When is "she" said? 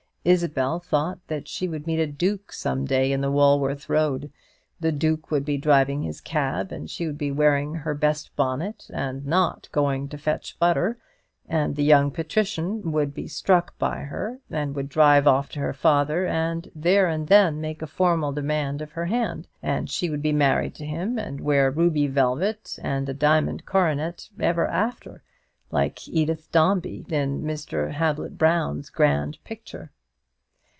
1.47-1.67, 6.87-7.07, 19.89-20.07